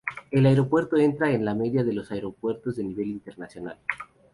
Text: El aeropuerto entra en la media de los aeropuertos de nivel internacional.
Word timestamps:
El 0.31 0.47
aeropuerto 0.47 0.95
entra 0.97 1.29
en 1.31 1.45
la 1.45 1.53
media 1.53 1.83
de 1.83 1.93
los 1.93 2.11
aeropuertos 2.11 2.77
de 2.77 2.83
nivel 2.85 3.09
internacional. 3.11 3.77